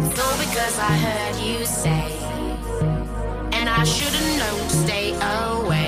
[0.00, 2.12] It's all because I heard you say,
[3.52, 5.87] and I should've known to stay away.